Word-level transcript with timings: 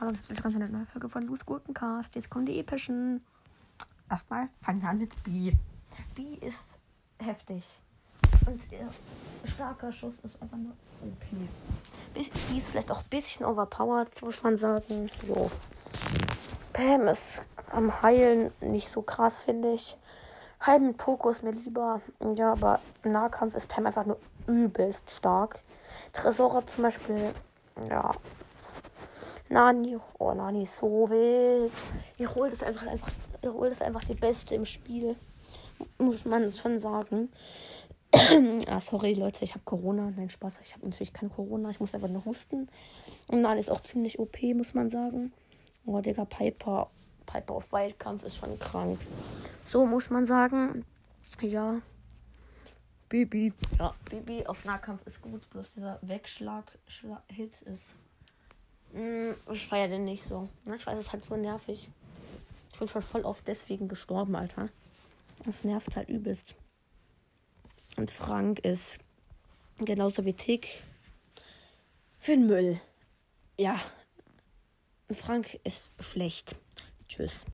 Hallo, 0.00 0.12
willkommen 0.28 0.54
zu 0.54 0.60
einer 0.62 0.68
neuen 0.68 0.86
Folge 0.86 1.08
von 1.08 1.26
Loose 1.26 1.44
Gurkencast. 1.44 2.14
Jetzt 2.14 2.30
kommen 2.30 2.46
die 2.46 2.60
epischen. 2.60 3.24
Erstmal 4.08 4.48
fangen 4.62 4.80
wir 4.80 4.88
an 4.88 4.98
mit 4.98 5.22
B. 5.24 5.52
B 6.14 6.34
ist 6.40 6.78
heftig. 7.18 7.64
Und 8.46 8.62
ihr 8.70 8.88
starker 9.44 9.90
Schuss 9.92 10.14
ist 10.22 10.40
einfach 10.40 10.56
nur 10.56 10.72
OP. 11.02 11.24
B 12.14 12.20
ist 12.20 12.38
vielleicht 12.70 12.90
auch 12.90 13.02
ein 13.02 13.08
bisschen 13.10 13.44
overpowered, 13.44 14.22
muss 14.22 14.42
man 14.42 14.56
sagen. 14.56 15.10
So. 15.26 15.50
Pam 16.72 17.08
ist 17.08 17.42
am 17.72 18.02
Heilen 18.02 18.52
nicht 18.60 18.88
so 18.88 19.02
krass, 19.02 19.38
finde 19.38 19.74
ich. 19.74 19.96
Halben 20.60 20.96
Poco 20.96 21.30
ist 21.30 21.42
mir 21.42 21.52
lieber. 21.52 22.00
Ja, 22.34 22.52
aber 22.52 22.80
Nahkampf 23.04 23.54
ist 23.54 23.68
Pam 23.68 23.86
einfach 23.86 24.06
nur 24.06 24.18
übelst 24.46 25.10
stark. 25.10 25.60
Tresora 26.12 26.66
zum 26.66 26.82
Beispiel, 26.82 27.32
ja. 27.88 28.12
Nani, 29.48 29.98
oh 30.18 30.34
Nani 30.34 30.64
ist 30.64 30.76
so 30.76 31.08
wild. 31.08 31.72
Ihr 32.18 32.34
holt 32.34 32.52
es 32.52 32.62
einfach, 32.62 32.86
einfach, 32.86 33.10
ihr 33.42 33.52
holt 33.52 33.72
es 33.72 33.80
einfach 33.80 34.04
die 34.04 34.14
Beste 34.14 34.54
im 34.56 34.64
Spiel. 34.64 35.16
Muss 35.98 36.24
man 36.24 36.50
schon 36.50 36.78
sagen. 36.78 37.30
ah, 38.68 38.80
sorry 38.80 39.14
Leute, 39.14 39.44
ich 39.44 39.52
habe 39.52 39.64
Corona. 39.64 40.12
Nein, 40.16 40.28
Spaß, 40.28 40.58
ich 40.62 40.74
habe 40.74 40.86
natürlich 40.86 41.12
kein 41.12 41.30
Corona. 41.30 41.70
Ich 41.70 41.80
muss 41.80 41.94
einfach 41.94 42.08
nur 42.08 42.24
husten. 42.24 42.68
Und 43.28 43.42
Nani 43.42 43.60
ist 43.60 43.70
auch 43.70 43.80
ziemlich 43.80 44.18
OP, 44.18 44.42
muss 44.54 44.74
man 44.74 44.90
sagen. 44.90 45.32
Oh, 45.86 46.00
Digga, 46.00 46.24
Piper. 46.24 46.90
Piper 47.28 47.54
auf 47.54 47.72
Wildkampf 47.72 48.24
ist 48.24 48.36
schon 48.36 48.58
krank. 48.58 48.98
So 49.64 49.84
muss 49.84 50.10
man 50.10 50.24
sagen. 50.24 50.84
Ja. 51.40 51.80
Bibi. 53.08 53.52
Ja, 53.78 53.94
Bibi 54.08 54.46
auf 54.46 54.64
Nahkampf 54.64 55.06
ist 55.06 55.20
gut. 55.20 55.48
Bloß 55.50 55.74
dieser 55.74 55.98
Wegschlag-Hit 56.02 57.62
ist. 57.62 57.82
Mh, 58.92 59.34
ich 59.52 59.66
feiere 59.66 59.88
den 59.88 60.04
nicht 60.04 60.24
so. 60.24 60.48
Manchmal 60.64 60.94
ist 60.96 61.02
es 61.02 61.12
halt 61.12 61.24
so 61.24 61.36
nervig. 61.36 61.90
Ich 62.72 62.78
bin 62.78 62.88
schon 62.88 63.02
voll 63.02 63.22
oft 63.22 63.46
deswegen 63.46 63.88
gestorben, 63.88 64.34
Alter. 64.34 64.70
Das 65.44 65.64
nervt 65.64 65.96
halt 65.96 66.08
übelst. 66.08 66.54
Und 67.96 68.10
Frank 68.10 68.60
ist 68.60 68.98
genauso 69.78 70.24
wie 70.24 70.32
Tick 70.32 70.82
für 72.20 72.32
den 72.32 72.46
Müll. 72.46 72.80
Ja, 73.58 73.78
Frank 75.10 75.58
ist 75.64 75.90
schlecht. 76.00 76.56
Tschüss. 77.08 77.44